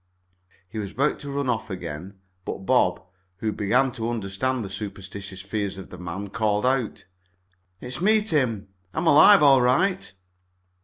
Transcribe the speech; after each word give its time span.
He 0.67 0.79
was 0.79 0.93
about 0.93 1.19
to 1.19 1.29
run 1.29 1.47
off 1.47 1.69
again, 1.69 2.17
but 2.43 2.65
Bob, 2.65 3.03
who 3.37 3.51
began 3.51 3.91
to 3.91 4.09
understand 4.09 4.65
the 4.65 4.69
superstitious 4.71 5.53
rears 5.53 5.77
of 5.77 5.91
the 5.91 5.99
man, 5.99 6.31
called 6.31 6.65
out: 6.65 7.05
"It's 7.81 8.01
me, 8.01 8.23
Tim! 8.23 8.69
I'm 8.95 9.05
alive, 9.05 9.43
all 9.43 9.61
right!" 9.61 10.11